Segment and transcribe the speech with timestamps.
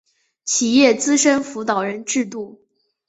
[0.45, 2.59] 企业资深辅导人制度